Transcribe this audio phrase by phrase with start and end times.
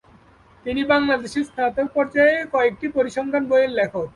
[0.65, 4.07] তিনি বাংলাদেশে স্নাতক পর্যায়ে কয়েকটি পরিসংখ্যান বইয়ের লেখক।